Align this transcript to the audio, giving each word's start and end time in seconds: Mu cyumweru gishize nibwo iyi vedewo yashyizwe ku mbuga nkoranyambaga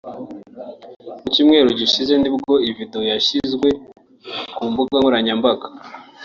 Mu 1.19 1.27
cyumweru 1.33 1.69
gishize 1.79 2.13
nibwo 2.17 2.53
iyi 2.63 2.73
vedewo 2.77 3.03
yashyizwe 3.13 3.67
ku 4.55 4.63
mbuga 4.71 4.93
nkoranyambaga 4.99 5.67